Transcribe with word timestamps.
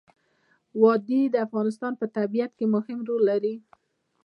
وادي 0.81 1.21
د 1.29 1.35
افغانستان 1.47 1.93
په 1.97 2.05
طبیعت 2.17 2.51
کې 2.57 2.65
مهم 2.75 2.99
رول 3.07 3.21
لري. 3.31 3.55